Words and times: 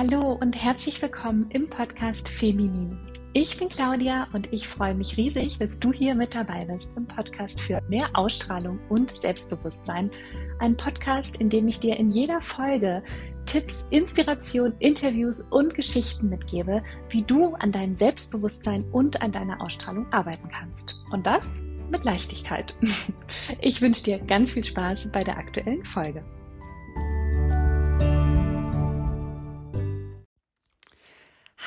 Hallo 0.00 0.38
und 0.40 0.56
herzlich 0.56 1.02
willkommen 1.02 1.50
im 1.50 1.68
Podcast 1.68 2.26
Feminin. 2.26 2.98
Ich 3.34 3.58
bin 3.58 3.68
Claudia 3.68 4.28
und 4.32 4.50
ich 4.50 4.66
freue 4.66 4.94
mich 4.94 5.18
riesig, 5.18 5.58
dass 5.58 5.78
du 5.78 5.92
hier 5.92 6.14
mit 6.14 6.34
dabei 6.34 6.64
bist 6.64 6.96
im 6.96 7.06
Podcast 7.06 7.60
für 7.60 7.82
mehr 7.86 8.08
Ausstrahlung 8.14 8.80
und 8.88 9.14
Selbstbewusstsein. 9.14 10.10
Ein 10.58 10.74
Podcast, 10.74 11.38
in 11.38 11.50
dem 11.50 11.68
ich 11.68 11.80
dir 11.80 11.98
in 11.98 12.12
jeder 12.12 12.40
Folge 12.40 13.02
Tipps, 13.44 13.86
Inspiration, 13.90 14.72
Interviews 14.78 15.42
und 15.42 15.74
Geschichten 15.74 16.30
mitgebe, 16.30 16.82
wie 17.10 17.20
du 17.20 17.52
an 17.56 17.70
deinem 17.70 17.94
Selbstbewusstsein 17.94 18.84
und 18.92 19.20
an 19.20 19.32
deiner 19.32 19.60
Ausstrahlung 19.60 20.10
arbeiten 20.14 20.48
kannst. 20.48 20.94
Und 21.10 21.26
das 21.26 21.62
mit 21.90 22.04
Leichtigkeit. 22.04 22.74
Ich 23.60 23.82
wünsche 23.82 24.02
dir 24.02 24.18
ganz 24.18 24.52
viel 24.52 24.64
Spaß 24.64 25.12
bei 25.12 25.24
der 25.24 25.36
aktuellen 25.36 25.84
Folge. 25.84 26.24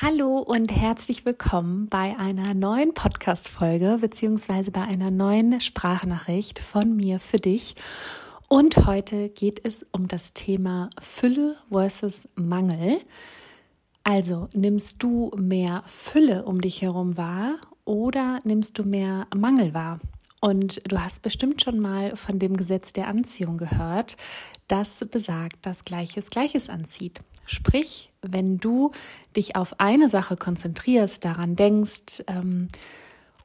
Hallo 0.02 0.38
und 0.38 0.72
herzlich 0.72 1.24
willkommen 1.24 1.88
bei 1.88 2.18
einer 2.18 2.52
neuen 2.52 2.94
Podcast-Folge 2.94 3.98
beziehungsweise 4.00 4.72
bei 4.72 4.82
einer 4.82 5.12
neuen 5.12 5.60
Sprachnachricht 5.60 6.58
von 6.58 6.96
mir 6.96 7.20
für 7.20 7.36
dich. 7.36 7.76
Und 8.48 8.86
heute 8.86 9.28
geht 9.28 9.64
es 9.64 9.86
um 9.92 10.08
das 10.08 10.34
Thema 10.34 10.90
Fülle 11.00 11.56
versus 11.70 12.28
Mangel. 12.34 12.98
Also 14.02 14.48
nimmst 14.52 15.00
du 15.00 15.30
mehr 15.36 15.84
Fülle 15.86 16.44
um 16.44 16.60
dich 16.60 16.82
herum 16.82 17.16
wahr 17.16 17.54
oder 17.84 18.40
nimmst 18.42 18.76
du 18.76 18.82
mehr 18.82 19.28
Mangel 19.32 19.74
wahr? 19.74 20.00
Und 20.40 20.82
du 20.90 21.00
hast 21.00 21.22
bestimmt 21.22 21.62
schon 21.62 21.78
mal 21.78 22.16
von 22.16 22.40
dem 22.40 22.56
Gesetz 22.56 22.92
der 22.92 23.06
Anziehung 23.06 23.58
gehört, 23.58 24.16
das 24.66 25.04
besagt, 25.08 25.64
dass 25.64 25.84
Gleiches 25.84 26.30
Gleiches 26.30 26.68
anzieht. 26.68 27.20
Sprich, 27.46 28.10
wenn 28.22 28.58
du 28.58 28.92
dich 29.36 29.56
auf 29.56 29.80
eine 29.80 30.08
Sache 30.08 30.36
konzentrierst, 30.36 31.24
daran 31.24 31.56
denkst 31.56 32.22
ähm, 32.26 32.68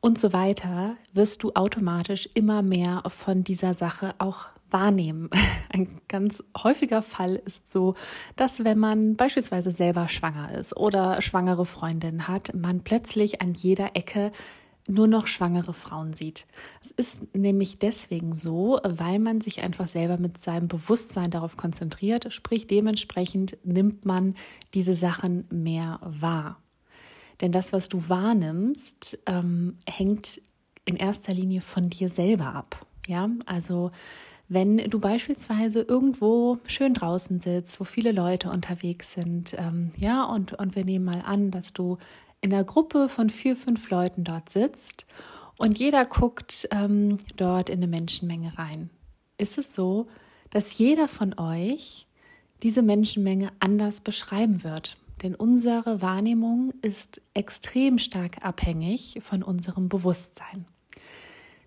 und 0.02 0.20
so 0.20 0.32
weiter, 0.34 0.96
wirst 1.14 1.44
du 1.44 1.52
automatisch 1.54 2.30
immer 2.34 2.62
mehr 2.62 3.04
von 3.08 3.44
dieser 3.44 3.74
Sache 3.74 4.16
auch 4.20 4.48
wahrnehmen. 4.72 5.30
Ein 5.74 6.00
ganz 6.08 6.44
häufiger 6.58 7.02
Fall 7.02 7.36
ist 7.36 7.72
so, 7.72 7.96
dass 8.36 8.64
wenn 8.64 8.78
man 8.78 9.16
beispielsweise 9.16 9.72
selber 9.72 10.08
schwanger 10.08 10.54
ist 10.58 10.76
oder 10.76 11.22
schwangere 11.22 11.66
Freundin 11.66 12.28
hat, 12.28 12.54
man 12.56 12.82
plötzlich 12.82 13.42
an 13.42 13.54
jeder 13.54 13.96
Ecke 13.96 14.32
nur 14.90 15.08
noch 15.08 15.28
schwangere 15.28 15.74
Frauen 15.74 16.14
sieht. 16.14 16.46
Es 16.84 16.92
ist 16.92 17.36
nämlich 17.36 17.78
deswegen 17.78 18.34
so, 18.34 18.80
weil 18.84 19.20
man 19.20 19.40
sich 19.40 19.62
einfach 19.62 19.88
selber 19.88 20.18
mit 20.18 20.42
seinem 20.42 20.68
Bewusstsein 20.68 21.32
darauf 21.32 21.58
konzentriert, 21.58 22.34
sprich 22.34 22.68
dementsprechend 22.68 23.58
nimmt 23.64 24.06
man 24.06 24.36
diese 24.74 24.94
Sachen 24.94 25.46
mehr 25.52 26.00
wahr. 26.02 26.58
Denn 27.42 27.52
das, 27.52 27.72
was 27.72 27.88
du 27.88 28.10
wahrnimmst, 28.10 29.20
ähm, 29.26 29.78
hängt 29.86 30.42
in 30.86 30.96
erster 30.96 31.34
Linie 31.34 31.62
von 31.62 31.90
dir 31.90 32.10
selber 32.10 32.56
ab. 32.56 32.86
Ja, 33.08 33.30
also 33.46 33.92
wenn 34.50 34.78
du 34.78 35.00
beispielsweise 35.00 35.82
irgendwo 35.82 36.58
schön 36.66 36.96
draußen 36.96 37.40
sitzt, 37.40 37.80
wo 37.80 37.84
viele 37.84 38.12
Leute 38.12 38.50
unterwegs 38.50 39.14
sind, 39.14 39.56
ähm, 39.58 39.92
ja, 40.00 40.24
und, 40.24 40.54
und 40.54 40.76
wir 40.76 40.84
nehmen 40.84 41.06
mal 41.06 41.22
an, 41.22 41.52
dass 41.52 41.72
du 41.72 41.98
in 42.42 42.54
einer 42.54 42.64
Gruppe 42.64 43.10
von 43.10 43.30
vier, 43.30 43.56
fünf 43.56 43.90
Leuten 43.90 44.24
dort 44.24 44.50
sitzt 44.50 45.06
und 45.58 45.78
jeder 45.78 46.06
guckt 46.06 46.68
ähm, 46.72 47.18
dort 47.36 47.70
in 47.70 47.80
eine 47.80 47.88
Menschenmenge 47.88 48.58
rein, 48.58 48.90
ist 49.38 49.58
es 49.58 49.76
so, 49.76 50.08
dass 50.50 50.78
jeder 50.78 51.08
von 51.08 51.38
euch 51.38 52.08
diese 52.64 52.82
Menschenmenge 52.82 53.52
anders 53.60 54.02
beschreiben 54.02 54.64
wird. 54.64 54.98
Denn 55.22 55.36
unsere 55.36 56.02
Wahrnehmung 56.02 56.74
ist 56.82 57.22
extrem 57.34 58.00
stark 58.00 58.44
abhängig 58.44 59.20
von 59.22 59.44
unserem 59.44 59.90
Bewusstsein. 59.90 60.66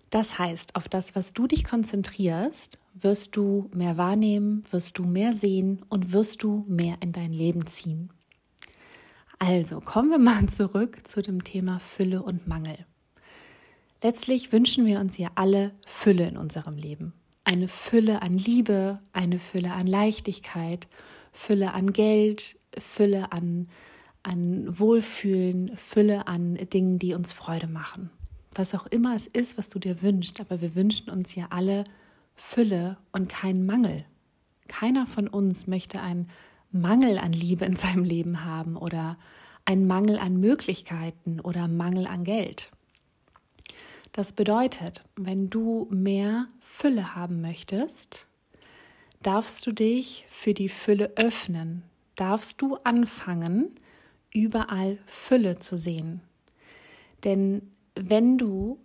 Das 0.09 0.39
heißt, 0.39 0.75
auf 0.75 0.89
das, 0.89 1.15
was 1.15 1.33
du 1.33 1.47
dich 1.47 1.63
konzentrierst, 1.63 2.79
wirst 2.93 3.35
du 3.35 3.69
mehr 3.73 3.97
wahrnehmen, 3.97 4.63
wirst 4.71 4.97
du 4.97 5.05
mehr 5.05 5.33
sehen 5.33 5.83
und 5.89 6.13
wirst 6.13 6.43
du 6.43 6.65
mehr 6.67 6.97
in 7.01 7.11
dein 7.11 7.33
Leben 7.33 7.65
ziehen. 7.65 8.11
Also 9.39 9.79
kommen 9.81 10.09
wir 10.09 10.19
mal 10.19 10.45
zurück 10.49 11.07
zu 11.07 11.21
dem 11.21 11.43
Thema 11.43 11.79
Fülle 11.79 12.23
und 12.23 12.47
Mangel. 12.47 12.85
Letztlich 14.01 14.51
wünschen 14.51 14.85
wir 14.85 14.99
uns 14.99 15.17
ja 15.17 15.31
alle 15.35 15.71
Fülle 15.87 16.27
in 16.27 16.37
unserem 16.37 16.75
Leben. 16.75 17.13
Eine 17.45 17.67
Fülle 17.67 18.21
an 18.21 18.37
Liebe, 18.37 18.99
eine 19.13 19.39
Fülle 19.39 19.71
an 19.73 19.87
Leichtigkeit, 19.87 20.87
Fülle 21.31 21.73
an 21.73 21.93
Geld, 21.93 22.57
Fülle 22.77 23.31
an, 23.31 23.69
an 24.21 24.77
Wohlfühlen, 24.77 25.75
Fülle 25.77 26.27
an 26.27 26.55
Dingen, 26.55 26.99
die 26.99 27.13
uns 27.13 27.31
Freude 27.31 27.67
machen. 27.67 28.09
Was 28.53 28.75
auch 28.75 28.85
immer 28.87 29.15
es 29.15 29.27
ist, 29.27 29.57
was 29.57 29.69
du 29.69 29.79
dir 29.79 30.01
wünschst, 30.01 30.39
aber 30.39 30.61
wir 30.61 30.75
wünschen 30.75 31.09
uns 31.09 31.35
ja 31.35 31.47
alle 31.49 31.83
Fülle 32.35 32.97
und 33.11 33.29
keinen 33.29 33.65
Mangel. 33.65 34.05
Keiner 34.67 35.05
von 35.07 35.27
uns 35.27 35.67
möchte 35.67 36.01
ein 36.01 36.27
Mangel 36.73 37.19
an 37.19 37.31
Liebe 37.31 37.65
in 37.65 37.75
seinem 37.75 38.03
Leben 38.03 38.43
haben 38.43 38.75
oder 38.75 39.17
einen 39.63 39.87
Mangel 39.87 40.17
an 40.17 40.39
Möglichkeiten 40.39 41.39
oder 41.39 41.67
Mangel 41.67 42.07
an 42.07 42.23
Geld. 42.23 42.71
Das 44.11 44.33
bedeutet, 44.33 45.03
wenn 45.15 45.49
du 45.49 45.87
mehr 45.89 46.47
Fülle 46.59 47.15
haben 47.15 47.41
möchtest, 47.41 48.27
darfst 49.21 49.65
du 49.65 49.71
dich 49.71 50.25
für 50.29 50.53
die 50.53 50.69
Fülle 50.69 51.13
öffnen, 51.15 51.83
darfst 52.15 52.61
du 52.61 52.75
anfangen, 52.83 53.73
überall 54.31 54.97
Fülle 55.05 55.59
zu 55.59 55.77
sehen. 55.77 56.21
Denn 57.23 57.71
wenn 57.95 58.37
du 58.37 58.79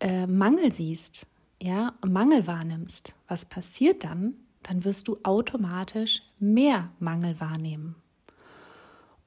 äh, 0.00 0.26
Mangel 0.26 0.72
siehst, 0.72 1.26
ja, 1.60 1.94
Mangel 2.06 2.46
wahrnimmst, 2.46 3.12
was 3.28 3.44
passiert 3.44 4.04
dann? 4.04 4.34
Dann 4.66 4.84
wirst 4.84 5.06
du 5.06 5.18
automatisch 5.22 6.22
mehr 6.40 6.90
Mangel 6.98 7.38
wahrnehmen. 7.40 7.94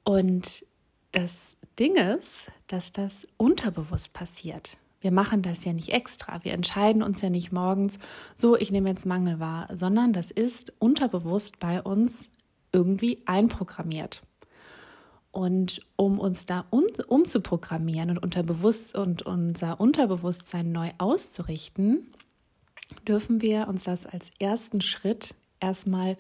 Und 0.04 0.66
das 1.14 1.58
Ding 1.80 1.96
ist, 1.96 2.52
dass 2.68 2.92
das 2.92 3.26
unterbewusst 3.38 4.14
passiert. 4.14 4.78
Wir 5.02 5.12
machen 5.12 5.42
das 5.42 5.64
ja 5.64 5.72
nicht 5.72 5.90
extra. 5.90 6.44
Wir 6.44 6.52
entscheiden 6.52 7.02
uns 7.02 7.22
ja 7.22 7.30
nicht 7.30 7.54
morgens, 7.54 8.00
so, 8.36 8.58
ich 8.58 8.72
nehme 8.72 8.90
jetzt 8.90 9.06
Mangel 9.06 9.40
wahr, 9.40 9.70
sondern 9.74 10.12
das 10.12 10.30
ist 10.30 10.74
unterbewusst 10.80 11.60
bei 11.60 11.82
uns 11.82 12.30
irgendwie 12.74 13.24
einprogrammiert. 13.26 14.24
Und 15.32 15.80
um 15.96 16.20
uns 16.20 16.46
da 16.46 16.66
um, 16.70 16.84
umzuprogrammieren 17.08 18.10
und, 18.10 18.18
unterbewusst, 18.22 18.96
und 18.96 19.22
unser 19.22 19.80
Unterbewusstsein 19.80 20.72
neu 20.74 20.92
auszurichten, 20.98 22.12
dürfen 23.08 23.42
wir 23.42 23.68
uns 23.68 23.86
das 23.86 24.06
als 24.06 24.32
ersten 24.40 24.82
Schritt 24.82 25.36
erstmal 25.60 26.18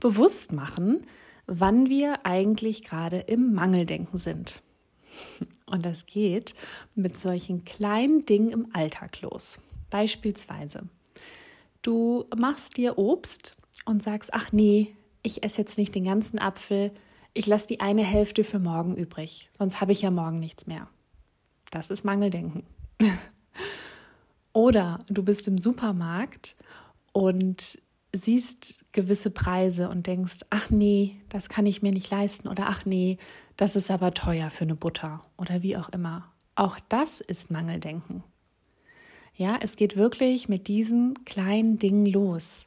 bewusst 0.00 0.52
machen, 0.52 1.06
wann 1.46 1.88
wir 1.88 2.24
eigentlich 2.24 2.84
gerade 2.84 3.18
im 3.18 3.54
Mangeldenken 3.54 4.18
sind. 4.18 4.62
Und 5.66 5.84
das 5.86 6.06
geht 6.06 6.54
mit 6.94 7.18
solchen 7.18 7.64
kleinen 7.64 8.24
Dingen 8.24 8.50
im 8.50 8.68
Alltag 8.72 9.20
los. 9.20 9.60
Beispielsweise, 9.90 10.88
du 11.82 12.24
machst 12.36 12.76
dir 12.76 12.98
Obst 12.98 13.56
und 13.84 14.02
sagst, 14.02 14.32
ach 14.32 14.52
nee, 14.52 14.94
ich 15.22 15.42
esse 15.42 15.60
jetzt 15.60 15.78
nicht 15.78 15.94
den 15.94 16.04
ganzen 16.04 16.38
Apfel, 16.38 16.92
ich 17.34 17.46
lasse 17.46 17.66
die 17.66 17.80
eine 17.80 18.04
Hälfte 18.04 18.44
für 18.44 18.58
morgen 18.58 18.96
übrig, 18.96 19.50
sonst 19.58 19.80
habe 19.80 19.92
ich 19.92 20.02
ja 20.02 20.10
morgen 20.10 20.40
nichts 20.40 20.66
mehr. 20.66 20.88
Das 21.70 21.90
ist 21.90 22.04
Mangeldenken. 22.04 22.64
Oder 24.52 24.98
du 25.08 25.22
bist 25.22 25.46
im 25.48 25.58
Supermarkt 25.58 26.56
und 27.12 27.80
siehst 28.12 28.84
gewisse 28.92 29.30
Preise 29.30 29.88
und 29.88 30.06
denkst, 30.06 30.40
ach 30.50 30.70
nee, 30.70 31.16
das 31.28 31.48
kann 31.48 31.66
ich 31.66 31.82
mir 31.82 31.92
nicht 31.92 32.10
leisten 32.10 32.48
oder 32.48 32.66
ach 32.68 32.84
nee, 32.84 33.18
das 33.56 33.76
ist 33.76 33.90
aber 33.90 34.12
teuer 34.12 34.50
für 34.50 34.64
eine 34.64 34.74
Butter 34.74 35.22
oder 35.36 35.62
wie 35.62 35.76
auch 35.76 35.90
immer. 35.90 36.32
Auch 36.56 36.78
das 36.88 37.20
ist 37.20 37.50
Mangeldenken. 37.50 38.24
Ja, 39.36 39.58
es 39.60 39.76
geht 39.76 39.96
wirklich 39.96 40.48
mit 40.48 40.66
diesen 40.66 41.24
kleinen 41.24 41.78
Dingen 41.78 42.06
los. 42.06 42.66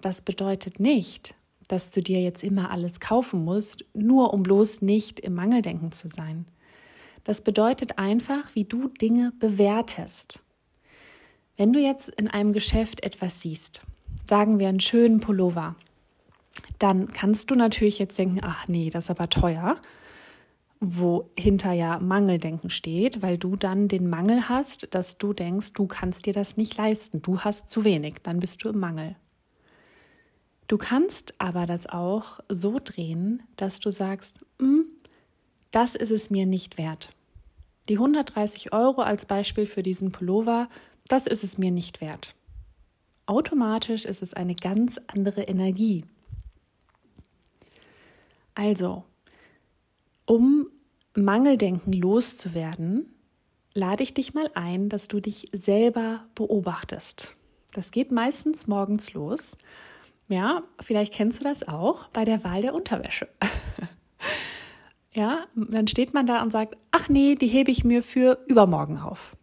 Das 0.00 0.22
bedeutet 0.22 0.80
nicht, 0.80 1.34
dass 1.68 1.90
du 1.90 2.00
dir 2.00 2.22
jetzt 2.22 2.42
immer 2.42 2.70
alles 2.70 3.00
kaufen 3.00 3.44
musst, 3.44 3.84
nur 3.92 4.32
um 4.32 4.42
bloß 4.42 4.82
nicht 4.82 5.20
im 5.20 5.34
Mangeldenken 5.34 5.92
zu 5.92 6.08
sein. 6.08 6.46
Das 7.24 7.42
bedeutet 7.42 7.98
einfach, 7.98 8.54
wie 8.54 8.64
du 8.64 8.88
Dinge 8.88 9.32
bewertest. 9.38 10.42
Wenn 11.60 11.74
du 11.74 11.78
jetzt 11.78 12.08
in 12.08 12.26
einem 12.26 12.54
Geschäft 12.54 13.02
etwas 13.02 13.42
siehst, 13.42 13.82
sagen 14.26 14.58
wir 14.58 14.70
einen 14.70 14.80
schönen 14.80 15.20
Pullover, 15.20 15.76
dann 16.78 17.12
kannst 17.12 17.50
du 17.50 17.54
natürlich 17.54 17.98
jetzt 17.98 18.18
denken, 18.18 18.40
ach 18.42 18.66
nee, 18.66 18.88
das 18.88 19.04
ist 19.04 19.10
aber 19.10 19.28
teuer, 19.28 19.76
wo 20.80 21.28
hinter 21.36 21.72
ja 21.72 21.98
Mangeldenken 21.98 22.70
steht, 22.70 23.20
weil 23.20 23.36
du 23.36 23.56
dann 23.56 23.88
den 23.88 24.08
Mangel 24.08 24.48
hast, 24.48 24.94
dass 24.94 25.18
du 25.18 25.34
denkst, 25.34 25.74
du 25.74 25.86
kannst 25.86 26.24
dir 26.24 26.32
das 26.32 26.56
nicht 26.56 26.78
leisten, 26.78 27.20
du 27.20 27.40
hast 27.40 27.68
zu 27.68 27.84
wenig, 27.84 28.22
dann 28.22 28.38
bist 28.38 28.64
du 28.64 28.70
im 28.70 28.80
Mangel. 28.80 29.16
Du 30.66 30.78
kannst 30.78 31.38
aber 31.42 31.66
das 31.66 31.86
auch 31.86 32.40
so 32.48 32.80
drehen, 32.82 33.42
dass 33.56 33.80
du 33.80 33.92
sagst, 33.92 34.46
hm, 34.58 34.86
das 35.72 35.94
ist 35.94 36.10
es 36.10 36.30
mir 36.30 36.46
nicht 36.46 36.78
wert. 36.78 37.12
Die 37.90 37.98
130 37.98 38.72
Euro 38.72 39.02
als 39.02 39.26
Beispiel 39.26 39.66
für 39.66 39.82
diesen 39.82 40.10
Pullover, 40.10 40.70
das 41.10 41.26
ist 41.26 41.42
es 41.42 41.58
mir 41.58 41.72
nicht 41.72 42.00
wert. 42.00 42.34
Automatisch 43.26 44.04
ist 44.04 44.22
es 44.22 44.32
eine 44.32 44.54
ganz 44.54 45.00
andere 45.08 45.42
Energie. 45.42 46.04
Also, 48.54 49.04
um 50.24 50.68
Mangeldenken 51.14 51.92
loszuwerden, 51.92 53.12
lade 53.74 54.04
ich 54.04 54.14
dich 54.14 54.34
mal 54.34 54.50
ein, 54.54 54.88
dass 54.88 55.08
du 55.08 55.20
dich 55.20 55.48
selber 55.52 56.24
beobachtest. 56.34 57.36
Das 57.72 57.90
geht 57.90 58.12
meistens 58.12 58.68
morgens 58.68 59.12
los. 59.12 59.56
Ja, 60.28 60.62
vielleicht 60.80 61.12
kennst 61.12 61.40
du 61.40 61.44
das 61.44 61.66
auch 61.66 62.08
bei 62.08 62.24
der 62.24 62.44
Wahl 62.44 62.62
der 62.62 62.74
Unterwäsche. 62.74 63.28
ja, 65.12 65.46
dann 65.56 65.88
steht 65.88 66.14
man 66.14 66.26
da 66.26 66.42
und 66.42 66.52
sagt, 66.52 66.76
ach 66.92 67.08
nee, 67.08 67.34
die 67.34 67.48
hebe 67.48 67.72
ich 67.72 67.82
mir 67.82 68.04
für 68.04 68.44
übermorgen 68.46 68.98
auf. 68.98 69.36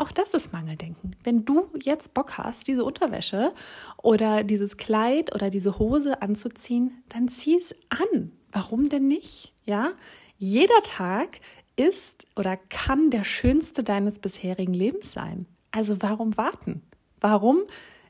Auch 0.00 0.12
das 0.12 0.32
ist 0.32 0.52
Mangeldenken. 0.52 1.16
Wenn 1.24 1.44
du 1.44 1.66
jetzt 1.82 2.14
Bock 2.14 2.38
hast, 2.38 2.68
diese 2.68 2.84
Unterwäsche 2.84 3.52
oder 4.00 4.44
dieses 4.44 4.76
Kleid 4.76 5.34
oder 5.34 5.50
diese 5.50 5.80
Hose 5.80 6.22
anzuziehen, 6.22 7.02
dann 7.08 7.28
zieh 7.28 7.56
es 7.56 7.74
an. 7.88 8.30
Warum 8.52 8.88
denn 8.88 9.08
nicht? 9.08 9.52
Ja, 9.64 9.92
jeder 10.38 10.82
Tag 10.84 11.40
ist 11.74 12.28
oder 12.36 12.56
kann 12.56 13.10
der 13.10 13.24
schönste 13.24 13.82
deines 13.82 14.20
bisherigen 14.20 14.72
Lebens 14.72 15.12
sein. 15.12 15.46
Also 15.72 16.00
warum 16.00 16.36
warten? 16.36 16.82
Warum 17.20 17.62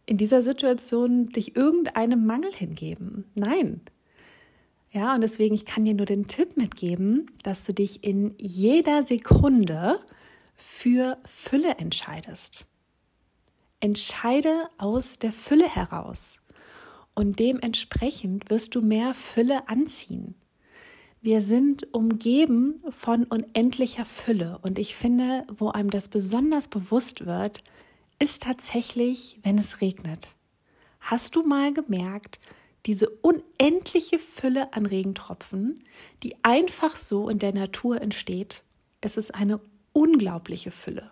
in 0.05 0.19
dieser 0.19 0.43
Situation 0.43 1.31
dich 1.31 1.57
irgendeinem 1.57 2.27
Mangel 2.27 2.53
hingeben? 2.53 3.25
Nein. 3.35 3.81
Ja, 4.91 5.15
und 5.15 5.23
deswegen, 5.23 5.55
ich 5.55 5.67
kann 5.67 5.85
dir 5.85 5.95
nur 5.95 6.07
den 6.07 6.29
Tipp 6.29 6.57
mitgeben, 6.57 7.31
dass 7.43 7.65
du 7.65 7.75
dich 7.75 8.05
in 8.05 8.35
jeder 8.39 9.03
Sekunde 9.03 10.01
für 10.59 11.19
Fülle 11.25 11.77
entscheidest. 11.77 12.67
Entscheide 13.81 14.69
aus 14.77 15.19
der 15.19 15.33
Fülle 15.33 15.73
heraus. 15.73 16.41
Und 17.15 17.39
dementsprechend 17.39 18.51
wirst 18.51 18.75
du 18.75 18.83
mehr 18.83 19.15
Fülle 19.15 19.69
anziehen. 19.69 20.35
Wir 21.21 21.41
sind 21.41 21.93
umgeben 21.93 22.81
von 22.91 23.25
unendlicher 23.25 24.05
Fülle. 24.05 24.59
Und 24.63 24.79
ich 24.79 24.95
finde, 24.95 25.45
wo 25.49 25.71
einem 25.71 25.91
das 25.91 26.09
besonders 26.09 26.69
bewusst 26.69 27.27
wird, 27.27 27.63
ist 28.19 28.43
tatsächlich, 28.43 29.39
wenn 29.43 29.59
es 29.59 29.81
regnet. 29.81 30.29
Hast 31.01 31.37
du 31.37 31.43
mal 31.43 31.73
gemerkt, 31.73 32.41
diese 32.87 33.09
unendliche 33.09 34.19
Fülle 34.19 34.73
an 34.73 34.87
Regentropfen, 34.87 35.83
die 36.23 36.37
einfach 36.43 36.97
so 36.97 37.29
in 37.29 37.39
der 37.39 37.53
Natur 37.53 38.01
entsteht? 38.01 38.63
Es 39.01 39.17
ist 39.17 39.35
eine 39.35 39.61
unglaubliche 39.99 40.71
Fülle. 40.71 41.11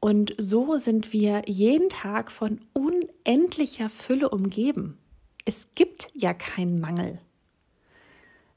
Und 0.00 0.34
so 0.38 0.76
sind 0.76 1.12
wir 1.12 1.42
jeden 1.46 1.88
Tag 1.88 2.32
von 2.32 2.60
unendlicher 2.72 3.88
Fülle 3.88 4.30
umgeben. 4.30 4.98
Es 5.44 5.74
gibt 5.76 6.08
ja 6.14 6.34
keinen 6.34 6.80
Mangel. 6.80 7.20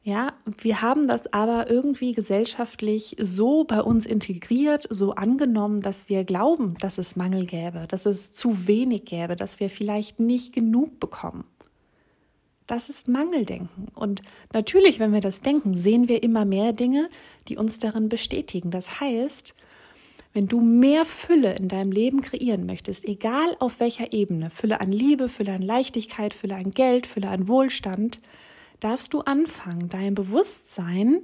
Ja, 0.01 0.33
wir 0.57 0.81
haben 0.81 1.07
das 1.07 1.31
aber 1.31 1.69
irgendwie 1.69 2.13
gesellschaftlich 2.13 3.15
so 3.19 3.63
bei 3.65 3.81
uns 3.81 4.05
integriert, 4.05 4.87
so 4.89 5.13
angenommen, 5.13 5.81
dass 5.81 6.09
wir 6.09 6.23
glauben, 6.25 6.75
dass 6.79 6.97
es 6.97 7.15
Mangel 7.15 7.45
gäbe, 7.45 7.85
dass 7.87 8.05
es 8.05 8.33
zu 8.33 8.67
wenig 8.67 9.05
gäbe, 9.05 9.35
dass 9.35 9.59
wir 9.59 9.69
vielleicht 9.69 10.19
nicht 10.19 10.53
genug 10.53 10.99
bekommen. 10.99 11.45
Das 12.67 12.89
ist 12.89 13.07
Mangeldenken. 13.07 13.87
Und 13.93 14.21
natürlich, 14.53 14.99
wenn 14.99 15.13
wir 15.13 15.21
das 15.21 15.41
denken, 15.41 15.73
sehen 15.73 16.07
wir 16.07 16.23
immer 16.23 16.45
mehr 16.45 16.73
Dinge, 16.73 17.09
die 17.47 17.57
uns 17.57 17.79
darin 17.79 18.09
bestätigen. 18.09 18.71
Das 18.71 19.01
heißt, 19.01 19.55
wenn 20.33 20.47
du 20.47 20.61
mehr 20.61 21.05
Fülle 21.05 21.55
in 21.55 21.67
deinem 21.67 21.91
Leben 21.91 22.21
kreieren 22.21 22.65
möchtest, 22.65 23.05
egal 23.05 23.55
auf 23.59 23.79
welcher 23.79 24.13
Ebene, 24.13 24.49
Fülle 24.49 24.81
an 24.81 24.91
Liebe, 24.91 25.29
Fülle 25.29 25.53
an 25.53 25.61
Leichtigkeit, 25.61 26.33
Fülle 26.33 26.55
an 26.55 26.71
Geld, 26.71 27.05
Fülle 27.05 27.29
an 27.29 27.47
Wohlstand, 27.47 28.19
darfst 28.79 29.13
du 29.13 29.21
anfangen, 29.21 29.89
dein 29.89 30.15
Bewusstsein 30.15 31.21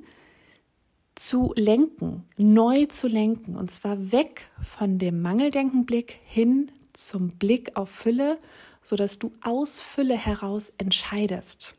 zu 1.16 1.54
lenken, 1.56 2.24
neu 2.38 2.86
zu 2.86 3.08
lenken, 3.08 3.58
und 3.58 3.72
zwar 3.72 4.12
weg 4.12 4.52
von 4.64 5.00
dem 5.00 5.22
Mangeldenkenblick 5.22 6.20
hin 6.24 6.72
zum 6.94 7.30
Blick 7.30 7.76
auf 7.76 7.90
Fülle, 7.90 8.38
sodass 8.82 9.20
du 9.20 9.32
aus 9.42 9.80
Fülle 9.80 10.18
heraus 10.18 10.72
entscheidest. 10.78 11.76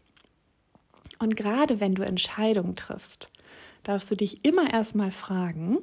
Und 1.19 1.37
gerade 1.37 1.81
wenn 1.81 1.94
du 1.94 2.02
Entscheidungen 2.02 2.76
triffst, 2.76 3.29
darfst 3.82 4.11
du 4.11 4.14
dich 4.14 4.44
immer 4.44 4.73
erstmal 4.73 5.11
fragen, 5.11 5.79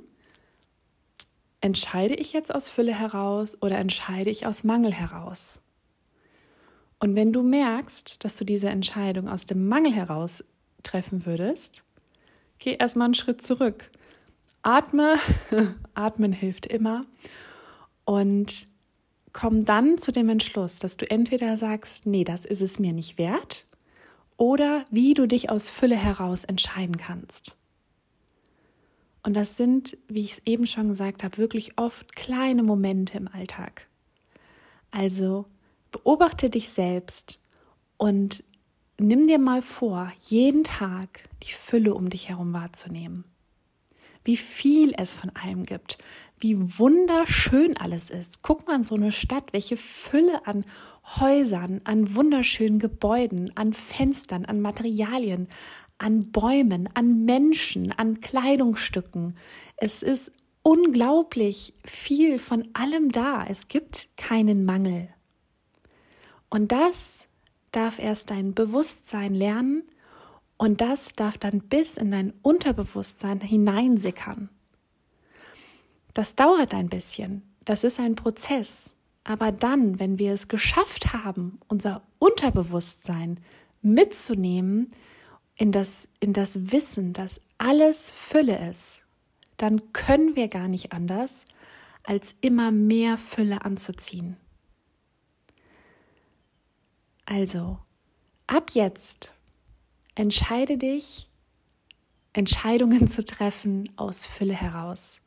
entscheide 1.62 2.16
ich 2.16 2.34
jetzt 2.34 2.54
aus 2.54 2.70
Fülle 2.70 2.94
heraus 2.94 3.62
oder 3.62 3.78
entscheide 3.78 4.30
ich 4.30 4.46
aus 4.46 4.64
Mangel 4.64 4.94
heraus? 4.94 5.62
Und 7.00 7.16
wenn 7.16 7.32
du 7.32 7.44
merkst, 7.44 8.24
dass 8.24 8.38
du 8.38 8.44
diese 8.44 8.70
Entscheidung 8.70 9.28
aus 9.28 9.46
dem 9.46 9.68
Mangel 9.68 9.94
heraus 9.94 10.44
treffen 10.84 11.26
würdest, 11.26 11.84
geh 12.60 12.76
erstmal 12.76 13.06
einen 13.06 13.14
Schritt 13.14 13.42
zurück. 13.42 13.92
Atme, 14.64 15.18
atmen 15.94 16.32
hilft 16.32 16.66
immer 16.66 17.06
und 18.06 18.68
komm 19.38 19.66
dann 19.66 19.98
zu 19.98 20.12
dem 20.12 20.30
Entschluss, 20.30 20.80
dass 20.80 20.98
du 20.98 21.10
entweder 21.10 21.58
sagst, 21.58 22.06
nee, 22.06 22.24
das 22.24 22.44
ist 22.44 22.62
es 22.62 22.80
mir 22.80 22.94
nicht 22.94 23.18
wert, 23.18 23.68
oder 24.36 24.86
wie 24.90 25.14
du 25.14 25.28
dich 25.28 25.50
aus 25.50 25.70
Fülle 25.70 25.96
heraus 25.96 26.44
entscheiden 26.44 26.98
kannst. 26.98 27.56
Und 29.24 29.36
das 29.36 29.58
sind, 29.58 29.98
wie 30.08 30.22
ich 30.22 30.32
es 30.32 30.42
eben 30.46 30.66
schon 30.66 30.88
gesagt 30.88 31.24
habe, 31.24 31.38
wirklich 31.38 31.78
oft 31.78 32.16
kleine 32.16 32.64
Momente 32.64 33.18
im 33.18 33.28
Alltag. 33.28 33.88
Also 34.90 35.46
Beobachte 35.92 36.50
dich 36.50 36.70
selbst 36.70 37.40
und 37.98 38.44
nimm 38.98 39.28
dir 39.28 39.40
mal 39.40 39.62
vor, 39.62 40.12
jeden 40.20 40.64
Tag 40.64 41.30
die 41.44 41.54
Fülle 41.54 41.94
um 41.94 42.10
dich 42.10 42.30
herum 42.30 42.54
wahrzunehmen. 42.54 43.24
Wie 44.28 44.36
viel 44.36 44.94
es 44.98 45.14
von 45.14 45.32
allem 45.42 45.64
gibt, 45.64 45.98
wie 46.38 46.58
wunderschön 46.78 47.78
alles 47.78 48.10
ist. 48.10 48.42
Guck 48.42 48.68
mal 48.68 48.76
in 48.76 48.84
so 48.84 48.96
eine 48.96 49.14
Stadt, 49.14 49.54
welche 49.54 49.78
Fülle 49.78 50.46
an 50.46 50.66
Häusern, 51.16 51.80
an 51.86 52.14
wunderschönen 52.14 52.78
Gebäuden, 52.78 53.56
an 53.56 53.72
Fenstern, 53.72 54.44
an 54.44 54.60
Materialien, 54.60 55.48
an 55.98 56.30
Bäumen, 56.34 56.90
an 56.94 57.24
Menschen, 57.24 57.94
an 57.94 58.20
Kleidungsstücken. 58.20 59.38
Es 59.78 60.04
ist 60.04 60.34
unglaublich 60.62 61.74
viel 61.86 62.38
von 62.38 62.68
allem 62.74 63.14
da. 63.14 63.46
Es 63.48 63.70
gibt 63.70 64.10
keinen 64.18 64.66
Mangel. 64.66 65.08
Und 66.50 66.74
das 66.74 67.30
darf 67.72 67.98
erst 67.98 68.30
dein 68.30 68.54
Bewusstsein 68.54 69.34
lernen 69.34 69.84
und 70.58 70.82
das 70.82 71.14
darf 71.14 71.38
dann 71.38 71.60
bis 71.60 71.98
in 71.98 72.12
dein 72.12 72.34
Unterbewusstsein 72.42 73.42
hineinsickern. 73.42 74.50
Das 76.14 76.36
dauert 76.36 76.74
ein 76.74 76.90
bisschen, 76.90 77.44
das 77.64 77.84
ist 77.84 78.00
ein 78.00 78.16
Prozess, 78.16 78.96
aber 79.24 79.52
dann, 79.52 80.00
wenn 80.00 80.18
wir 80.18 80.34
es 80.34 80.48
geschafft 80.48 81.14
haben, 81.14 81.60
unser 81.68 82.02
Unterbewusstsein 82.18 83.40
mitzunehmen 83.82 84.92
in 85.56 85.72
das, 85.72 86.10
in 86.20 86.34
das 86.34 86.72
Wissen, 86.72 87.14
dass 87.14 87.42
alles 87.58 88.10
Fülle 88.10 88.70
ist, 88.70 89.04
dann 89.58 89.92
können 89.94 90.36
wir 90.36 90.48
gar 90.48 90.68
nicht 90.68 90.92
anders, 90.92 91.46
als 92.04 92.36
immer 92.42 92.72
mehr 92.72 93.18
Fülle 93.18 93.66
anzuziehen. 93.66 94.38
Also, 97.26 97.80
ab 98.48 98.72
jetzt 98.72 99.34
entscheide 100.18 100.78
dich, 100.78 101.30
Entscheidungen 102.34 103.08
zu 103.08 103.24
treffen 103.24 103.90
aus 103.98 104.26
Fülle 104.26 104.54
heraus. 104.54 105.22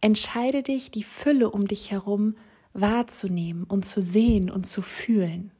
Entscheide 0.00 0.62
dich, 0.62 0.90
die 0.90 1.02
Fülle 1.02 1.50
um 1.50 1.66
dich 1.66 1.90
herum 1.90 2.36
wahrzunehmen 2.72 3.64
und 3.64 3.84
zu 3.84 4.00
sehen 4.00 4.48
und 4.48 4.66
zu 4.66 4.82
fühlen. 4.82 5.50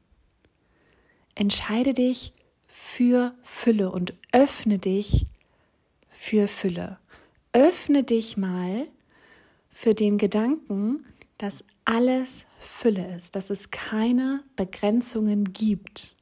Entscheide 1.34 1.94
dich 1.94 2.32
für 2.66 3.34
Fülle 3.42 3.90
und 3.90 4.14
öffne 4.32 4.78
dich 4.78 5.26
für 6.08 6.46
Fülle. 6.46 6.98
Öffne 7.52 8.04
dich 8.04 8.36
mal 8.36 8.86
für 9.68 9.94
den 9.94 10.16
Gedanken, 10.16 10.98
dass 11.38 11.64
alles 11.84 12.46
Fülle 12.60 13.16
ist, 13.16 13.34
dass 13.34 13.50
es 13.50 13.72
keine 13.72 14.44
Begrenzungen 14.54 15.52
gibt, 15.52 16.14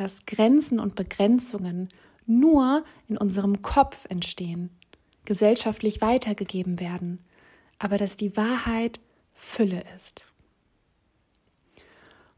dass 0.00 0.24
Grenzen 0.24 0.80
und 0.80 0.94
Begrenzungen 0.94 1.90
nur 2.24 2.84
in 3.06 3.18
unserem 3.18 3.60
Kopf 3.60 4.06
entstehen, 4.08 4.70
gesellschaftlich 5.26 6.00
weitergegeben 6.00 6.80
werden, 6.80 7.18
aber 7.78 7.98
dass 7.98 8.16
die 8.16 8.34
Wahrheit 8.34 8.98
Fülle 9.34 9.84
ist. 9.94 10.26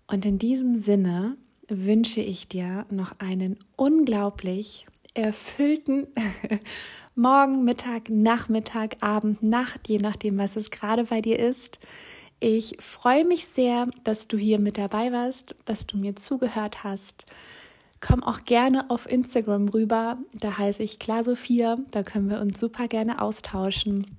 Und 0.09 0.27
in 0.27 0.39
diesem 0.39 0.75
Sinne 0.75 1.37
wünsche 1.69 2.21
ich 2.21 2.49
dir 2.49 2.85
noch 2.91 3.21
einen 3.21 3.57
unglaublich 3.77 4.87
erfüllten 5.15 6.09
Morgen, 7.15 7.63
Mittag, 7.63 8.11
Nachmittag, 8.11 8.97
Abend, 9.03 9.45
Nacht, 9.45 9.89
je 9.89 9.99
nachdem, 9.99 10.37
was 10.37 10.57
es 10.57 10.73
gerade 10.73 11.05
bei 11.05 11.21
dir 11.21 11.39
ist. 11.39 11.79
Ich 12.45 12.77
freue 12.81 13.25
mich 13.25 13.47
sehr, 13.47 13.87
dass 14.03 14.27
du 14.27 14.37
hier 14.37 14.59
mit 14.59 14.77
dabei 14.77 15.13
warst, 15.13 15.55
dass 15.65 15.87
du 15.87 15.97
mir 15.97 16.17
zugehört 16.17 16.83
hast. 16.83 17.27
Komm 18.01 18.25
auch 18.25 18.43
gerne 18.43 18.91
auf 18.91 19.09
Instagram 19.09 19.69
rüber. 19.69 20.19
Da 20.35 20.59
heiße 20.59 20.83
ich 20.83 20.99
klar 20.99 21.23
Sophia. 21.23 21.77
Da 21.93 22.03
können 22.03 22.29
wir 22.29 22.41
uns 22.41 22.59
super 22.59 22.89
gerne 22.89 23.23
austauschen. 23.23 24.19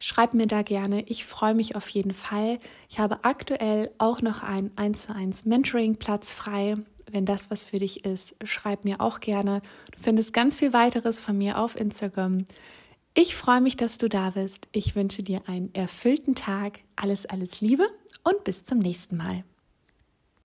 Schreib 0.00 0.34
mir 0.34 0.48
da 0.48 0.62
gerne. 0.62 1.02
Ich 1.06 1.24
freue 1.24 1.54
mich 1.54 1.76
auf 1.76 1.88
jeden 1.88 2.14
Fall. 2.14 2.58
Ich 2.90 2.98
habe 2.98 3.22
aktuell 3.22 3.92
auch 3.98 4.20
noch 4.20 4.42
einen 4.42 4.72
1 4.74 5.02
zu 5.02 5.14
1 5.14 5.44
Mentoring-Platz 5.44 6.32
frei. 6.32 6.74
Wenn 7.08 7.26
das 7.26 7.48
was 7.48 7.62
für 7.62 7.78
dich 7.78 8.04
ist, 8.04 8.34
schreib 8.42 8.84
mir 8.84 9.00
auch 9.00 9.20
gerne. 9.20 9.62
Du 9.96 10.02
findest 10.02 10.32
ganz 10.32 10.56
viel 10.56 10.72
weiteres 10.72 11.20
von 11.20 11.38
mir 11.38 11.60
auf 11.60 11.76
Instagram. 11.76 12.46
Ich 13.16 13.36
freue 13.36 13.60
mich, 13.60 13.76
dass 13.76 13.96
du 13.96 14.08
da 14.08 14.30
bist. 14.30 14.66
Ich 14.72 14.96
wünsche 14.96 15.22
dir 15.22 15.42
einen 15.46 15.72
erfüllten 15.72 16.34
Tag. 16.34 16.80
Alles, 16.96 17.26
alles 17.26 17.60
Liebe 17.60 17.86
und 18.24 18.42
bis 18.42 18.64
zum 18.64 18.80
nächsten 18.80 19.16
Mal. 19.16 19.44